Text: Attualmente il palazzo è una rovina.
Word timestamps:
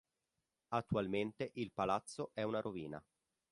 Attualmente 0.69 1.51
il 1.57 1.71
palazzo 1.71 2.31
è 2.33 2.41
una 2.41 2.59
rovina. 2.59 2.99